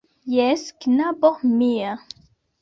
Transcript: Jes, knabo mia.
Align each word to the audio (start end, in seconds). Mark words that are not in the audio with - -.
Jes, 0.35 0.63
knabo 0.85 1.31
mia. 1.61 1.93